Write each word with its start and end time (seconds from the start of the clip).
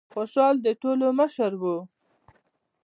خوشال 0.13 0.55
د 0.65 0.67
ټولو 0.81 1.07
مشر 1.19 1.51
و. 1.61 1.63